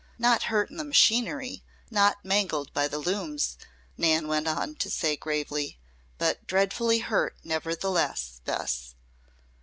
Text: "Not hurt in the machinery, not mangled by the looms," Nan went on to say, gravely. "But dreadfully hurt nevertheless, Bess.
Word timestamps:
"Not 0.17 0.41
hurt 0.49 0.71
in 0.71 0.77
the 0.77 0.83
machinery, 0.83 1.61
not 1.91 2.25
mangled 2.25 2.73
by 2.73 2.87
the 2.87 2.97
looms," 2.97 3.55
Nan 3.99 4.27
went 4.27 4.47
on 4.47 4.73
to 4.77 4.89
say, 4.89 5.15
gravely. 5.15 5.77
"But 6.17 6.47
dreadfully 6.47 6.97
hurt 6.97 7.37
nevertheless, 7.43 8.41
Bess. 8.43 8.95